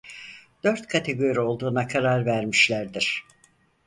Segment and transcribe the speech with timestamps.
[0.63, 3.23] Dört kategori olduğuna karar vermişlerdir.